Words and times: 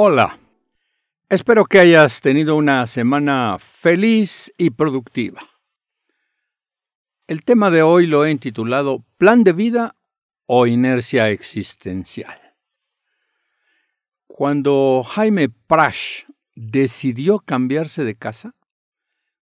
Hola, 0.00 0.38
espero 1.28 1.64
que 1.64 1.80
hayas 1.80 2.20
tenido 2.20 2.54
una 2.54 2.86
semana 2.86 3.56
feliz 3.58 4.54
y 4.56 4.70
productiva. 4.70 5.40
El 7.26 7.44
tema 7.44 7.68
de 7.72 7.82
hoy 7.82 8.06
lo 8.06 8.24
he 8.24 8.30
intitulado 8.30 9.04
Plan 9.16 9.42
de 9.42 9.52
vida 9.52 9.96
o 10.46 10.68
inercia 10.68 11.30
existencial. 11.30 12.38
Cuando 14.28 15.02
Jaime 15.04 15.48
Prash 15.48 16.22
decidió 16.54 17.40
cambiarse 17.40 18.04
de 18.04 18.14
casa, 18.14 18.54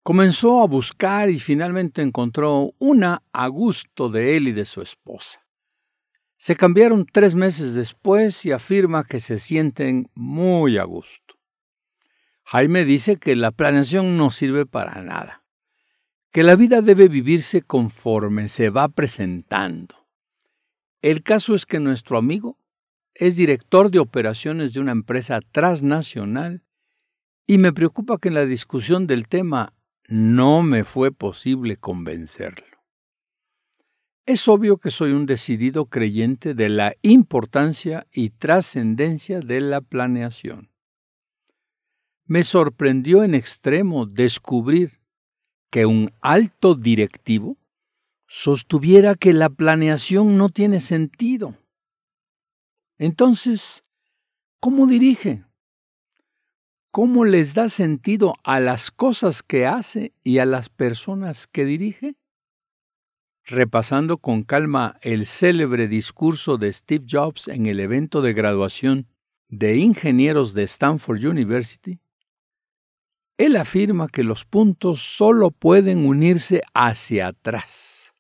comenzó 0.04 0.62
a 0.62 0.68
buscar 0.68 1.32
y 1.32 1.40
finalmente 1.40 2.04
encontró 2.04 2.76
una 2.78 3.24
a 3.32 3.48
gusto 3.48 4.08
de 4.08 4.38
él 4.38 4.50
y 4.50 4.52
de 4.52 4.68
su 4.68 4.84
esposa. 4.84 5.43
Se 6.44 6.58
cambiaron 6.58 7.06
tres 7.06 7.36
meses 7.36 7.74
después 7.74 8.46
y 8.46 8.52
afirma 8.52 9.06
que 9.06 9.22
se 9.22 9.40
sienten 9.40 10.10
muy 10.14 10.78
a 10.78 10.84
gusto. 10.84 11.36
Jaime 12.44 12.84
dice 12.84 13.16
que 13.16 13.38
la 13.38 13.52
planeación 13.52 14.18
no 14.18 14.30
sirve 14.30 14.66
para 14.66 15.02
nada, 15.02 15.46
que 16.34 16.44
la 16.44 16.58
vida 16.58 16.82
debe 16.82 17.08
vivirse 17.08 17.62
conforme 17.62 18.50
se 18.50 18.70
va 18.70 18.90
presentando. 18.90 19.96
El 21.02 21.24
caso 21.24 21.56
es 21.56 21.66
que 21.66 21.80
nuestro 21.80 22.18
amigo 22.18 22.58
es 23.14 23.38
director 23.38 23.90
de 23.90 24.00
operaciones 24.00 24.74
de 24.74 24.82
una 24.82 24.92
empresa 24.92 25.40
transnacional 25.40 26.62
y 27.48 27.58
me 27.58 27.72
preocupa 27.72 28.18
que 28.18 28.28
en 28.28 28.34
la 28.34 28.46
discusión 28.46 29.08
del 29.08 29.30
tema 29.30 29.74
no 30.10 30.62
me 30.62 30.84
fue 30.84 31.14
posible 31.14 31.78
convencerlo. 31.78 32.73
Es 34.26 34.48
obvio 34.48 34.78
que 34.78 34.90
soy 34.90 35.12
un 35.12 35.26
decidido 35.26 35.88
creyente 35.88 36.54
de 36.54 36.70
la 36.70 36.96
importancia 37.02 38.08
y 38.14 38.30
trascendencia 38.30 39.42
de 39.42 39.60
la 39.60 39.82
planeación. 39.82 40.70
Me 42.26 42.44
sorprendió 42.44 43.24
en 43.24 43.36
extremo 43.36 44.06
descubrir 44.06 45.02
que 45.70 45.86
un 45.86 46.14
alto 46.22 46.74
directivo 46.74 47.58
sostuviera 48.26 49.16
que 49.16 49.34
la 49.34 49.50
planeación 49.50 50.38
no 50.38 50.48
tiene 50.48 50.80
sentido. 50.80 51.58
Entonces, 52.98 53.84
¿cómo 54.62 54.88
dirige? 54.88 55.44
¿Cómo 56.92 57.26
les 57.26 57.56
da 57.56 57.68
sentido 57.68 58.36
a 58.44 58.62
las 58.62 58.90
cosas 58.90 59.44
que 59.44 59.66
hace 59.66 60.14
y 60.24 60.38
a 60.38 60.46
las 60.46 60.70
personas 60.70 61.46
que 61.46 61.66
dirige? 61.66 62.16
Repasando 63.46 64.18
con 64.18 64.44
calma 64.44 64.98
el 65.02 65.26
célebre 65.26 65.88
discurso 65.88 66.58
de 66.58 66.72
Steve 66.72 67.06
Jobs 67.10 67.48
en 67.48 67.66
el 67.66 67.80
evento 67.80 68.22
de 68.22 68.34
graduación 68.34 69.08
de 69.50 69.78
ingenieros 69.78 70.54
de 70.54 70.64
Stanford 70.64 71.26
University, 71.26 72.00
él 73.38 73.56
afirma 73.58 74.08
que 74.08 74.24
los 74.24 74.46
puntos 74.46 75.02
solo 75.02 75.52
pueden 75.52 76.06
unirse 76.06 76.62
hacia 76.74 77.28
atrás. 77.28 78.14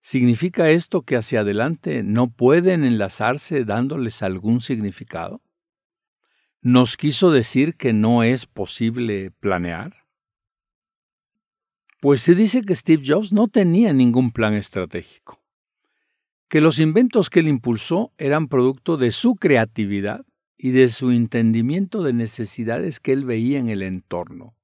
¿Significa 0.00 0.70
esto 0.70 1.02
que 1.02 1.16
hacia 1.16 1.40
adelante 1.40 2.02
no 2.02 2.30
pueden 2.30 2.84
enlazarse 2.84 3.64
dándoles 3.64 4.22
algún 4.22 4.60
significado? 4.60 5.42
¿Nos 6.62 6.96
quiso 6.96 7.30
decir 7.30 7.76
que 7.76 7.92
no 7.92 8.22
es 8.22 8.46
posible 8.46 9.30
planear? 9.30 10.07
Pues 12.00 12.22
se 12.22 12.36
dice 12.36 12.62
que 12.62 12.76
Steve 12.76 13.02
Jobs 13.04 13.32
no 13.32 13.48
tenía 13.48 13.92
ningún 13.92 14.30
plan 14.30 14.54
estratégico, 14.54 15.42
que 16.48 16.60
los 16.60 16.78
inventos 16.78 17.28
que 17.28 17.40
él 17.40 17.48
impulsó 17.48 18.12
eran 18.18 18.46
producto 18.46 18.96
de 18.96 19.10
su 19.10 19.34
creatividad 19.34 20.24
y 20.56 20.70
de 20.70 20.90
su 20.90 21.10
entendimiento 21.10 22.04
de 22.04 22.12
necesidades 22.12 23.00
que 23.00 23.12
él 23.12 23.24
veía 23.24 23.58
en 23.58 23.68
el 23.68 23.82
entorno. 23.82 24.54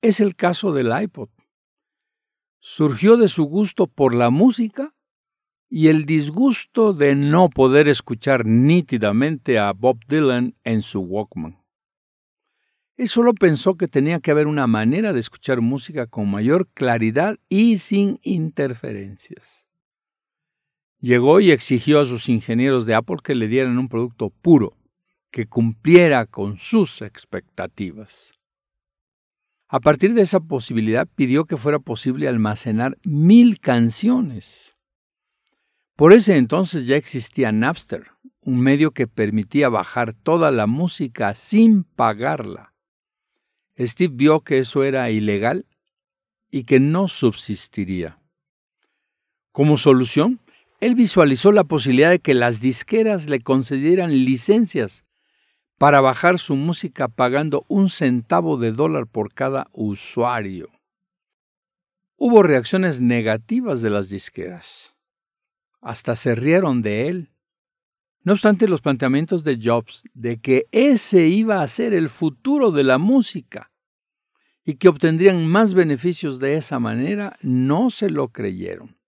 Es 0.00 0.20
el 0.20 0.36
caso 0.36 0.72
del 0.72 0.90
iPod. 0.98 1.28
Surgió 2.60 3.18
de 3.18 3.28
su 3.28 3.44
gusto 3.44 3.86
por 3.86 4.14
la 4.14 4.30
música 4.30 4.94
y 5.68 5.88
el 5.88 6.06
disgusto 6.06 6.94
de 6.94 7.14
no 7.14 7.50
poder 7.50 7.90
escuchar 7.90 8.46
nítidamente 8.46 9.58
a 9.58 9.72
Bob 9.72 9.98
Dylan 10.06 10.54
en 10.64 10.80
su 10.80 11.00
Walkman. 11.00 11.65
Él 12.96 13.08
solo 13.08 13.34
pensó 13.34 13.76
que 13.76 13.88
tenía 13.88 14.20
que 14.20 14.30
haber 14.30 14.46
una 14.46 14.66
manera 14.66 15.12
de 15.12 15.20
escuchar 15.20 15.60
música 15.60 16.06
con 16.06 16.30
mayor 16.30 16.66
claridad 16.68 17.36
y 17.50 17.76
sin 17.76 18.18
interferencias. 18.22 19.66
Llegó 20.98 21.40
y 21.40 21.50
exigió 21.50 22.00
a 22.00 22.06
sus 22.06 22.30
ingenieros 22.30 22.86
de 22.86 22.94
Apple 22.94 23.18
que 23.22 23.34
le 23.34 23.48
dieran 23.48 23.76
un 23.76 23.88
producto 23.88 24.30
puro, 24.30 24.78
que 25.30 25.46
cumpliera 25.46 26.24
con 26.24 26.58
sus 26.58 27.02
expectativas. 27.02 28.32
A 29.68 29.80
partir 29.80 30.14
de 30.14 30.22
esa 30.22 30.40
posibilidad 30.40 31.06
pidió 31.06 31.44
que 31.44 31.58
fuera 31.58 31.78
posible 31.78 32.28
almacenar 32.28 32.96
mil 33.04 33.60
canciones. 33.60 34.74
Por 35.96 36.14
ese 36.14 36.38
entonces 36.38 36.86
ya 36.86 36.96
existía 36.96 37.52
Napster, 37.52 38.06
un 38.40 38.60
medio 38.60 38.90
que 38.90 39.06
permitía 39.06 39.68
bajar 39.68 40.14
toda 40.14 40.50
la 40.50 40.66
música 40.66 41.34
sin 41.34 41.84
pagarla. 41.84 42.75
Steve 43.78 44.14
vio 44.14 44.40
que 44.40 44.58
eso 44.58 44.84
era 44.84 45.10
ilegal 45.10 45.66
y 46.50 46.64
que 46.64 46.80
no 46.80 47.08
subsistiría. 47.08 48.18
Como 49.52 49.78
solución, 49.78 50.40
él 50.80 50.94
visualizó 50.94 51.52
la 51.52 51.64
posibilidad 51.64 52.10
de 52.10 52.18
que 52.18 52.34
las 52.34 52.60
disqueras 52.60 53.28
le 53.28 53.40
concedieran 53.40 54.10
licencias 54.24 55.04
para 55.78 56.00
bajar 56.00 56.38
su 56.38 56.56
música 56.56 57.08
pagando 57.08 57.64
un 57.68 57.90
centavo 57.90 58.56
de 58.56 58.72
dólar 58.72 59.06
por 59.06 59.32
cada 59.32 59.68
usuario. 59.72 60.68
Hubo 62.16 62.42
reacciones 62.42 63.00
negativas 63.00 63.82
de 63.82 63.90
las 63.90 64.08
disqueras. 64.08 64.94
Hasta 65.82 66.16
se 66.16 66.34
rieron 66.34 66.80
de 66.80 67.08
él. 67.08 67.30
No 68.26 68.32
obstante, 68.32 68.66
los 68.66 68.80
planteamientos 68.80 69.44
de 69.44 69.56
Jobs 69.62 70.02
de 70.12 70.40
que 70.40 70.66
ese 70.72 71.28
iba 71.28 71.62
a 71.62 71.68
ser 71.68 71.94
el 71.94 72.08
futuro 72.08 72.72
de 72.72 72.82
la 72.82 72.98
música 72.98 73.70
y 74.64 74.74
que 74.74 74.88
obtendrían 74.88 75.46
más 75.46 75.74
beneficios 75.74 76.40
de 76.40 76.56
esa 76.56 76.80
manera, 76.80 77.36
no 77.40 77.88
se 77.88 78.10
lo 78.10 78.26
creyeron. 78.26 78.98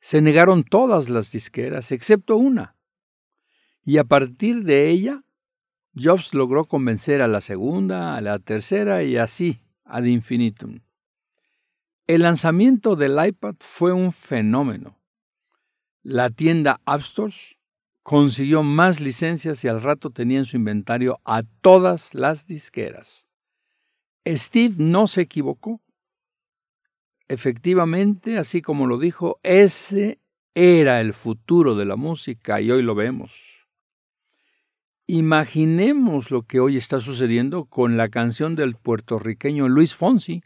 Se 0.00 0.22
negaron 0.22 0.64
todas 0.64 1.10
las 1.10 1.30
disqueras, 1.30 1.92
excepto 1.92 2.38
una. 2.38 2.76
Y 3.84 3.98
a 3.98 4.04
partir 4.04 4.64
de 4.64 4.88
ella, 4.88 5.22
Jobs 5.94 6.32
logró 6.32 6.64
convencer 6.64 7.20
a 7.20 7.28
la 7.28 7.42
segunda, 7.42 8.16
a 8.16 8.22
la 8.22 8.38
tercera 8.38 9.02
y 9.02 9.18
así, 9.18 9.60
ad 9.84 10.04
infinitum. 10.04 10.80
El 12.06 12.22
lanzamiento 12.22 12.96
del 12.96 13.22
iPad 13.22 13.56
fue 13.58 13.92
un 13.92 14.12
fenómeno. 14.12 14.98
La 16.02 16.30
tienda 16.30 16.80
App 16.86 17.02
Stores 17.02 17.59
consiguió 18.10 18.64
más 18.64 18.98
licencias 18.98 19.64
y 19.64 19.68
al 19.68 19.80
rato 19.80 20.10
tenía 20.10 20.38
en 20.38 20.44
su 20.44 20.56
inventario 20.56 21.20
a 21.24 21.44
todas 21.44 22.12
las 22.12 22.44
disqueras. 22.44 23.28
Steve 24.26 24.74
no 24.78 25.06
se 25.06 25.20
equivocó. 25.20 25.80
Efectivamente, 27.28 28.36
así 28.36 28.62
como 28.62 28.88
lo 28.88 28.98
dijo, 28.98 29.38
ese 29.44 30.18
era 30.56 31.00
el 31.00 31.14
futuro 31.14 31.76
de 31.76 31.84
la 31.84 31.94
música 31.94 32.60
y 32.60 32.72
hoy 32.72 32.82
lo 32.82 32.96
vemos. 32.96 33.68
Imaginemos 35.06 36.32
lo 36.32 36.42
que 36.42 36.58
hoy 36.58 36.78
está 36.78 36.98
sucediendo 36.98 37.66
con 37.66 37.96
la 37.96 38.08
canción 38.08 38.56
del 38.56 38.74
puertorriqueño 38.74 39.68
Luis 39.68 39.94
Fonsi, 39.94 40.42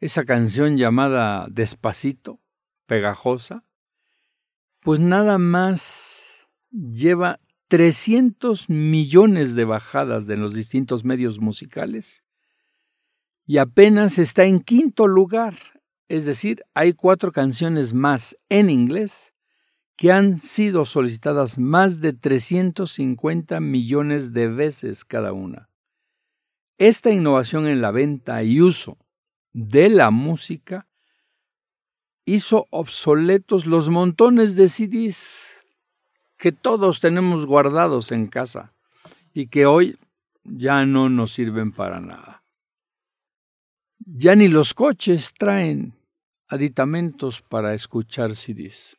esa 0.00 0.24
canción 0.24 0.76
llamada 0.76 1.46
Despacito, 1.48 2.40
pegajosa, 2.86 3.62
pues 4.80 4.98
nada 4.98 5.38
más 5.38 6.13
lleva 6.74 7.40
300 7.68 8.68
millones 8.68 9.54
de 9.54 9.64
bajadas 9.64 10.26
de 10.26 10.36
los 10.36 10.54
distintos 10.54 11.04
medios 11.04 11.38
musicales 11.40 12.24
y 13.46 13.58
apenas 13.58 14.18
está 14.18 14.44
en 14.44 14.60
quinto 14.60 15.06
lugar. 15.06 15.54
Es 16.08 16.26
decir, 16.26 16.62
hay 16.74 16.92
cuatro 16.92 17.32
canciones 17.32 17.94
más 17.94 18.36
en 18.48 18.70
inglés 18.70 19.34
que 19.96 20.10
han 20.10 20.40
sido 20.40 20.84
solicitadas 20.84 21.58
más 21.58 22.00
de 22.00 22.12
350 22.12 23.60
millones 23.60 24.32
de 24.32 24.48
veces 24.48 25.04
cada 25.04 25.32
una. 25.32 25.70
Esta 26.78 27.10
innovación 27.10 27.68
en 27.68 27.80
la 27.80 27.92
venta 27.92 28.42
y 28.42 28.60
uso 28.60 28.98
de 29.52 29.88
la 29.88 30.10
música 30.10 30.88
hizo 32.24 32.66
obsoletos 32.70 33.66
los 33.66 33.88
montones 33.88 34.56
de 34.56 34.68
CDs 34.68 35.53
que 36.44 36.52
todos 36.52 37.00
tenemos 37.00 37.46
guardados 37.46 38.12
en 38.12 38.26
casa 38.26 38.74
y 39.32 39.46
que 39.46 39.64
hoy 39.64 39.96
ya 40.42 40.84
no 40.84 41.08
nos 41.08 41.32
sirven 41.32 41.72
para 41.72 42.00
nada. 42.00 42.44
Ya 43.96 44.36
ni 44.36 44.48
los 44.48 44.74
coches 44.74 45.32
traen 45.32 45.94
aditamentos 46.46 47.40
para 47.40 47.72
escuchar 47.72 48.36
CDs. 48.36 48.98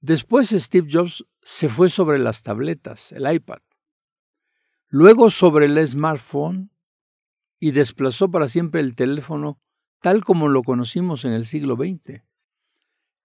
Después 0.00 0.50
Steve 0.50 0.86
Jobs 0.88 1.26
se 1.42 1.68
fue 1.68 1.90
sobre 1.90 2.20
las 2.20 2.44
tabletas, 2.44 3.10
el 3.10 3.28
iPad. 3.28 3.62
luego 4.86 5.30
sobre 5.30 5.66
el 5.66 5.84
smartphone 5.84 6.70
y 7.58 7.72
desplazó 7.72 8.30
para 8.30 8.46
siempre 8.46 8.80
el 8.82 8.94
teléfono 8.94 9.58
tal 10.00 10.22
como 10.22 10.46
lo 10.46 10.62
conocimos 10.62 11.24
en 11.24 11.32
el 11.32 11.44
siglo 11.44 11.74
XX. 11.74 12.22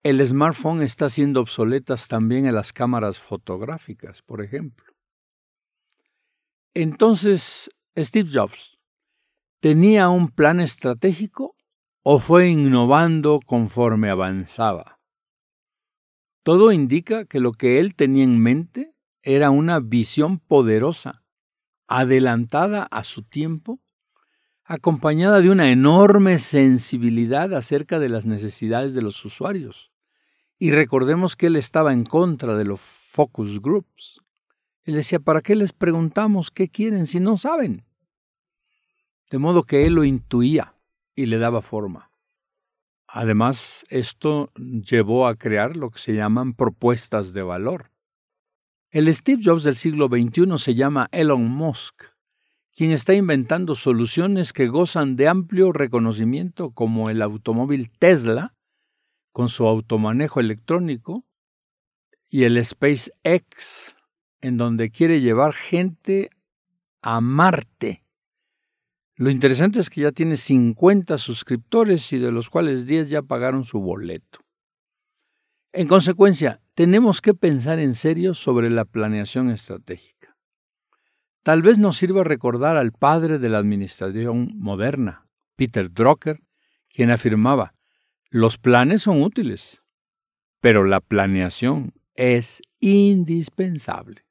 El 0.08 0.26
smartphone 0.26 0.84
está 0.84 1.10
siendo 1.10 1.42
obsoletas 1.42 2.08
también 2.08 2.46
en 2.46 2.56
las 2.56 2.72
cámaras 2.72 3.20
fotográficas, 3.20 4.22
por 4.22 4.42
ejemplo. 4.42 4.94
Entonces, 6.74 7.70
Steve 7.98 8.30
Jobs, 8.34 8.80
¿tenía 9.60 10.08
un 10.08 10.30
plan 10.30 10.62
estratégico 10.62 11.58
o 12.04 12.20
fue 12.20 12.48
innovando 12.48 13.42
conforme 13.46 14.10
avanzaba? 14.10 15.02
Todo 16.42 16.72
indica 16.72 17.26
que 17.26 17.42
lo 17.42 17.52
que 17.52 17.82
él 17.82 17.94
tenía 17.94 18.24
en 18.24 18.40
mente 18.40 18.96
era 19.24 19.50
una 19.50 19.82
visión 19.82 20.40
poderosa, 20.40 21.26
adelantada 21.86 22.84
a 22.84 23.04
su 23.04 23.24
tiempo, 23.24 23.82
acompañada 24.64 25.42
de 25.42 25.50
una 25.50 25.70
enorme 25.70 26.40
sensibilidad 26.40 27.54
acerca 27.54 28.00
de 28.00 28.08
las 28.08 28.26
necesidades 28.26 28.94
de 28.94 29.02
los 29.02 29.26
usuarios. 29.26 29.92
Y 30.60 30.72
recordemos 30.72 31.36
que 31.36 31.48
él 31.48 31.56
estaba 31.56 31.94
en 31.94 32.04
contra 32.04 32.58
de 32.58 32.66
los 32.66 32.82
focus 32.82 33.62
groups. 33.62 34.22
Él 34.86 34.96
decía, 34.96 35.20
¿para 35.20 35.42
qué 35.42 35.56
les 35.56 35.72
preguntamos 35.72 36.50
qué 36.50 36.70
quieren 36.70 37.06
si 37.06 37.20
no 37.20 37.38
saben? 37.38 37.86
De 39.30 39.38
modo 39.38 39.64
que 39.64 39.86
él 39.86 39.94
lo 39.94 40.04
intuía 40.04 40.76
y 41.16 41.28
le 41.28 41.38
daba 41.38 41.62
forma. 41.62 42.12
Además, 43.08 43.86
esto 43.90 44.52
llevó 44.56 45.28
a 45.28 45.36
crear 45.36 45.78
lo 45.78 45.92
que 45.92 46.00
se 46.00 46.14
llaman 46.14 46.54
propuestas 46.54 47.34
de 47.34 47.44
valor. 47.44 47.92
El 48.90 49.14
Steve 49.14 49.42
Jobs 49.44 49.64
del 49.64 49.76
siglo 49.76 50.08
XXI 50.08 50.58
se 50.58 50.74
llama 50.74 51.08
Elon 51.12 51.48
Musk, 51.50 52.04
quien 52.74 52.92
está 52.92 53.14
inventando 53.14 53.76
soluciones 53.76 54.54
que 54.54 54.68
gozan 54.68 55.16
de 55.16 55.28
amplio 55.28 55.72
reconocimiento 55.72 56.72
como 56.72 57.10
el 57.10 57.22
automóvil 57.22 57.90
Tesla, 57.90 58.57
con 59.38 59.50
su 59.50 59.68
automanejo 59.68 60.40
electrónico, 60.40 61.24
y 62.28 62.46
el 62.46 62.66
SpaceX, 62.66 63.96
en 64.42 64.58
donde 64.58 64.90
quiere 64.90 65.22
llevar 65.22 65.54
gente 65.54 66.32
a 67.04 67.22
Marte. 67.22 68.04
Lo 69.14 69.30
interesante 69.30 69.80
es 69.80 69.92
que 69.92 70.02
ya 70.02 70.12
tiene 70.12 70.38
50 70.38 71.20
suscriptores 71.20 72.12
y 72.14 72.18
de 72.18 72.32
los 72.32 72.50
cuales 72.50 72.88
10 72.88 73.12
ya 73.12 73.22
pagaron 73.22 73.64
su 73.64 73.80
boleto. 73.80 74.40
En 75.72 75.88
consecuencia, 75.88 76.60
tenemos 76.74 77.22
que 77.22 77.36
pensar 77.36 77.78
en 77.78 77.94
serio 77.94 78.34
sobre 78.34 78.72
la 78.72 78.86
planeación 78.86 79.52
estratégica. 79.52 80.36
Tal 81.44 81.62
vez 81.62 81.78
nos 81.78 81.96
sirva 81.96 82.24
recordar 82.24 82.76
al 82.76 82.92
padre 82.92 83.38
de 83.38 83.50
la 83.50 83.60
administración 83.60 84.50
moderna, 84.56 85.28
Peter 85.56 85.94
Drucker, 85.94 86.42
quien 86.90 87.12
afirmaba, 87.12 87.76
los 88.30 88.58
planes 88.58 89.04
son 89.04 89.22
útiles, 89.22 89.82
pero 90.60 90.84
la 90.84 91.00
planeación 91.00 91.94
es 92.16 92.62
indispensable. 92.80 94.26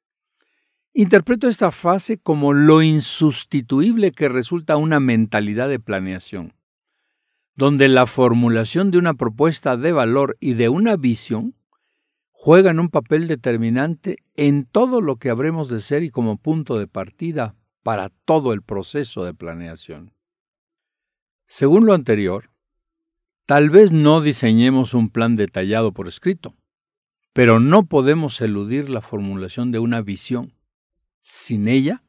Interpreto 0.93 1.47
esta 1.47 1.71
frase 1.71 2.17
como 2.17 2.53
lo 2.53 2.81
insustituible 2.81 4.11
que 4.11 4.29
resulta 4.29 4.77
una 4.77 4.99
mentalidad 4.99 5.69
de 5.69 5.79
planeación, 5.79 6.53
donde 7.55 7.87
la 7.87 8.05
formulación 8.07 8.91
de 8.91 8.97
una 8.97 9.13
propuesta 9.13 9.77
de 9.77 9.91
valor 9.91 10.37
y 10.39 10.53
de 10.53 10.69
una 10.69 10.95
visión 10.95 11.55
juegan 12.31 12.79
un 12.79 12.89
papel 12.89 13.27
determinante 13.27 14.17
en 14.35 14.65
todo 14.65 15.01
lo 15.01 15.17
que 15.17 15.29
habremos 15.29 15.69
de 15.69 15.81
ser 15.81 16.03
y 16.03 16.11
como 16.11 16.37
punto 16.37 16.77
de 16.77 16.87
partida 16.87 17.55
para 17.83 18.09
todo 18.25 18.53
el 18.53 18.61
proceso 18.61 19.23
de 19.23 19.33
planeación. 19.33 20.13
Según 21.45 21.85
lo 21.85 21.93
anterior, 21.93 22.51
Tal 23.47 23.69
vez 23.69 23.93
no 23.93 24.19
diseñemos 24.19 24.93
un 24.93 25.09
plan 25.09 25.37
detallado 25.37 25.93
por 25.93 26.09
escrito, 26.09 26.57
pero 27.31 27.61
no 27.61 27.85
podemos 27.85 28.41
eludir 28.41 28.89
la 28.89 28.99
formulación 28.99 29.71
de 29.71 29.79
una 29.79 30.01
visión. 30.01 30.53
Sin 31.21 31.69
ella, 31.69 32.03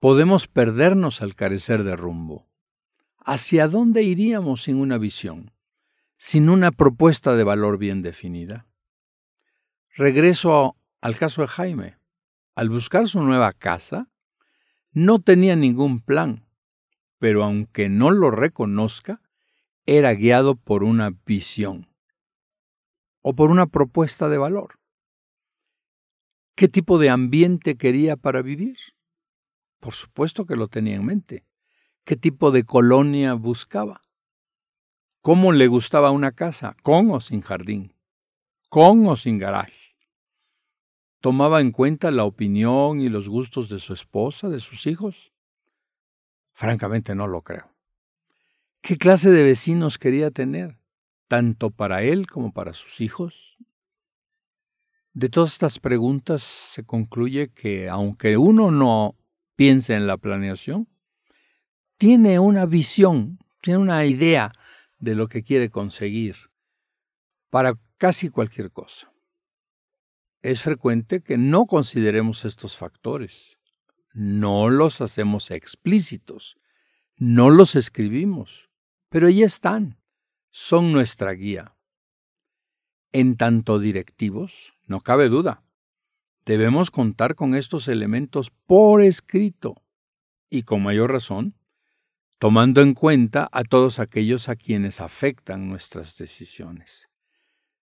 podemos 0.00 0.48
perdernos 0.48 1.20
al 1.20 1.34
carecer 1.34 1.84
de 1.84 1.96
rumbo. 1.96 2.48
¿Hacia 3.18 3.68
dónde 3.68 4.04
iríamos 4.04 4.62
sin 4.62 4.76
una 4.76 4.96
visión? 4.96 5.52
Sin 6.16 6.48
una 6.48 6.70
propuesta 6.72 7.36
de 7.36 7.44
valor 7.44 7.76
bien 7.76 8.00
definida. 8.00 8.66
Regreso 9.96 10.78
al 11.02 11.18
caso 11.18 11.42
de 11.42 11.48
Jaime. 11.48 11.98
Al 12.54 12.70
buscar 12.70 13.06
su 13.06 13.20
nueva 13.20 13.52
casa, 13.52 14.08
no 14.92 15.18
tenía 15.18 15.56
ningún 15.56 16.00
plan, 16.00 16.46
pero 17.18 17.44
aunque 17.44 17.90
no 17.90 18.10
lo 18.10 18.30
reconozca, 18.30 19.20
era 19.90 20.12
guiado 20.12 20.54
por 20.54 20.84
una 20.84 21.16
visión 21.24 21.88
o 23.22 23.34
por 23.34 23.50
una 23.50 23.64
propuesta 23.68 24.28
de 24.28 24.36
valor. 24.36 24.78
¿Qué 26.54 26.68
tipo 26.68 26.98
de 26.98 27.08
ambiente 27.08 27.78
quería 27.78 28.18
para 28.18 28.42
vivir? 28.42 28.76
Por 29.80 29.94
supuesto 29.94 30.44
que 30.44 30.56
lo 30.56 30.68
tenía 30.68 30.96
en 30.96 31.06
mente. 31.06 31.46
¿Qué 32.04 32.16
tipo 32.16 32.50
de 32.50 32.64
colonia 32.64 33.32
buscaba? 33.32 34.02
¿Cómo 35.22 35.52
le 35.52 35.68
gustaba 35.68 36.10
una 36.10 36.32
casa? 36.32 36.76
¿Con 36.82 37.10
o 37.10 37.20
sin 37.20 37.40
jardín? 37.40 37.94
¿Con 38.68 39.06
o 39.06 39.16
sin 39.16 39.38
garaje? 39.38 39.96
¿Tomaba 41.22 41.62
en 41.62 41.72
cuenta 41.72 42.10
la 42.10 42.24
opinión 42.24 43.00
y 43.00 43.08
los 43.08 43.26
gustos 43.26 43.70
de 43.70 43.78
su 43.78 43.94
esposa, 43.94 44.50
de 44.50 44.60
sus 44.60 44.86
hijos? 44.86 45.32
Francamente 46.52 47.14
no 47.14 47.26
lo 47.26 47.40
creo. 47.40 47.77
¿Qué 48.88 48.96
clase 48.96 49.30
de 49.30 49.42
vecinos 49.42 49.98
quería 49.98 50.30
tener, 50.30 50.78
tanto 51.26 51.68
para 51.68 52.04
él 52.04 52.26
como 52.26 52.54
para 52.54 52.72
sus 52.72 53.02
hijos? 53.02 53.58
De 55.12 55.28
todas 55.28 55.52
estas 55.52 55.78
preguntas 55.78 56.42
se 56.42 56.86
concluye 56.86 57.50
que 57.50 57.90
aunque 57.90 58.38
uno 58.38 58.70
no 58.70 59.14
piense 59.56 59.94
en 59.94 60.06
la 60.06 60.16
planeación, 60.16 60.88
tiene 61.98 62.38
una 62.38 62.64
visión, 62.64 63.38
tiene 63.60 63.78
una 63.78 64.06
idea 64.06 64.52
de 64.98 65.14
lo 65.14 65.28
que 65.28 65.42
quiere 65.42 65.68
conseguir 65.68 66.36
para 67.50 67.74
casi 67.98 68.30
cualquier 68.30 68.72
cosa. 68.72 69.12
Es 70.40 70.62
frecuente 70.62 71.20
que 71.20 71.36
no 71.36 71.66
consideremos 71.66 72.46
estos 72.46 72.78
factores, 72.78 73.58
no 74.14 74.70
los 74.70 75.02
hacemos 75.02 75.50
explícitos, 75.50 76.56
no 77.18 77.50
los 77.50 77.76
escribimos, 77.76 78.67
pero 79.08 79.26
ahí 79.26 79.42
están, 79.42 79.98
son 80.50 80.92
nuestra 80.92 81.32
guía. 81.32 81.74
En 83.12 83.36
tanto 83.36 83.78
directivos, 83.78 84.74
no 84.86 85.00
cabe 85.00 85.28
duda, 85.28 85.62
debemos 86.44 86.90
contar 86.90 87.34
con 87.34 87.54
estos 87.54 87.88
elementos 87.88 88.50
por 88.66 89.02
escrito 89.02 89.82
y 90.50 90.62
con 90.62 90.82
mayor 90.82 91.12
razón, 91.12 91.54
tomando 92.38 92.82
en 92.82 92.94
cuenta 92.94 93.48
a 93.52 93.64
todos 93.64 93.98
aquellos 93.98 94.48
a 94.48 94.56
quienes 94.56 95.00
afectan 95.00 95.68
nuestras 95.68 96.16
decisiones. 96.16 97.08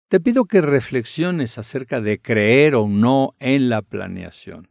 Te 0.07 0.19
pido 0.19 0.45
que 0.45 0.61
reflexiones 0.61 1.57
acerca 1.57 1.99
de 1.99 2.21
creer 2.21 2.75
o 2.75 2.87
no 2.87 3.33
en 3.39 3.69
la 3.69 3.81
planeación. 3.81 4.69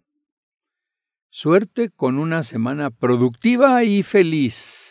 Suerte 1.28 1.90
con 1.90 2.18
una 2.18 2.44
semana 2.44 2.90
productiva 2.90 3.82
y 3.82 4.04
feliz. 4.04 4.83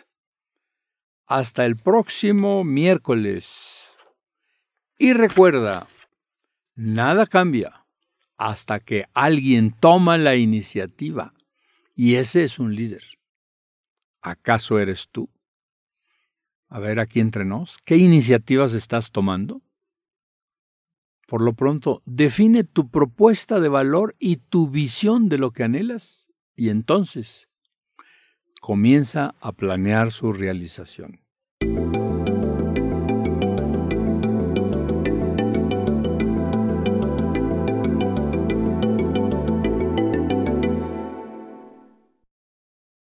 Hasta 1.35 1.65
el 1.65 1.77
próximo 1.77 2.63
miércoles. 2.63 3.87
Y 4.99 5.13
recuerda, 5.13 5.87
nada 6.75 7.25
cambia 7.25 7.87
hasta 8.37 8.79
que 8.79 9.05
alguien 9.15 9.71
toma 9.71 10.19
la 10.19 10.35
iniciativa. 10.35 11.33
Y 11.95 12.17
ese 12.17 12.43
es 12.43 12.59
un 12.59 12.75
líder. 12.75 13.01
¿Acaso 14.21 14.77
eres 14.77 15.09
tú? 15.09 15.27
A 16.67 16.77
ver, 16.77 16.99
aquí 16.99 17.19
entre 17.19 17.45
nos, 17.45 17.79
¿qué 17.83 17.97
iniciativas 17.97 18.75
estás 18.75 19.09
tomando? 19.09 19.63
Por 21.25 21.41
lo 21.41 21.53
pronto, 21.53 22.03
define 22.05 22.63
tu 22.63 22.91
propuesta 22.91 23.59
de 23.59 23.69
valor 23.69 24.15
y 24.19 24.35
tu 24.35 24.69
visión 24.69 25.29
de 25.29 25.39
lo 25.39 25.49
que 25.49 25.63
anhelas. 25.63 26.27
Y 26.55 26.69
entonces, 26.69 27.49
comienza 28.61 29.33
a 29.39 29.51
planear 29.51 30.11
su 30.11 30.31
realización. 30.31 31.22
Thank 31.63 31.95
you. 31.95 32.12